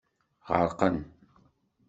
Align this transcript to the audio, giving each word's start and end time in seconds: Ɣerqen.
Ɣerqen. 0.57 0.97